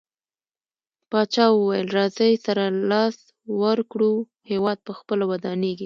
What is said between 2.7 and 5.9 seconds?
لاس ورکړو هيواد په خپله ودانيږي.